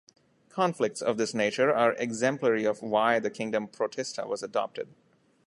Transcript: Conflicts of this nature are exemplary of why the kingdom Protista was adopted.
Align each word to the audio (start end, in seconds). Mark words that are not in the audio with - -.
Conflicts 0.49 0.99
of 0.99 1.17
this 1.19 1.35
nature 1.35 1.71
are 1.71 1.93
exemplary 1.93 2.65
of 2.65 2.81
why 2.81 3.19
the 3.19 3.29
kingdom 3.29 3.67
Protista 3.67 4.25
was 4.25 4.41
adopted. 4.41 4.95